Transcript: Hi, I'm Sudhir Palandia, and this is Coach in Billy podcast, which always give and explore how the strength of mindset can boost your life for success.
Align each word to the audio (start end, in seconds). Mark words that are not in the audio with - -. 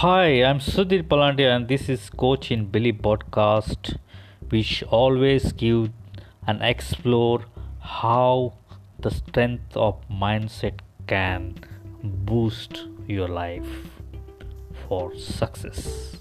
Hi, 0.00 0.42
I'm 0.48 0.60
Sudhir 0.60 1.02
Palandia, 1.02 1.54
and 1.54 1.68
this 1.68 1.90
is 1.90 2.08
Coach 2.08 2.50
in 2.50 2.64
Billy 2.64 2.90
podcast, 2.90 3.98
which 4.48 4.82
always 4.84 5.52
give 5.52 5.90
and 6.46 6.62
explore 6.62 7.44
how 7.80 8.54
the 8.98 9.10
strength 9.10 9.76
of 9.76 10.00
mindset 10.08 10.80
can 11.06 11.54
boost 12.02 12.86
your 13.06 13.28
life 13.28 13.68
for 14.88 15.14
success. 15.18 16.19